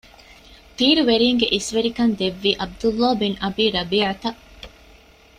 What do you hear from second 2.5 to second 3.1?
ޢަބްދުﷲ